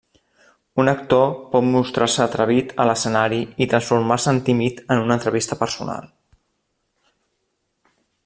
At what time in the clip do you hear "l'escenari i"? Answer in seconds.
2.91-3.69